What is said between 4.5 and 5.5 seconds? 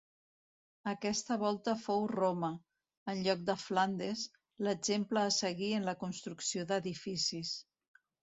l'exemple a